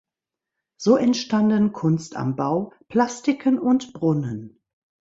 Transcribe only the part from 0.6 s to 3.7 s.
So entstanden Kunst am Bau, Plastiken